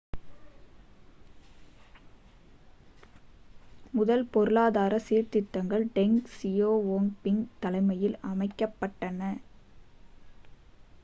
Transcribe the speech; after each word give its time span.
முதல் 3.93 4.25
பொருளாதார 4.27 4.99
சீர்திருத்தங்கள் 4.99 5.85
டெங் 5.93 6.17
சியாவோபிங் 6.33 7.43
தலைமையில் 7.59 8.17
அமைக்கப்பட்டன 8.23 9.21